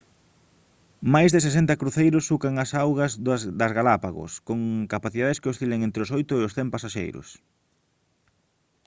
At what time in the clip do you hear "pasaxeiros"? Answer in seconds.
6.75-7.27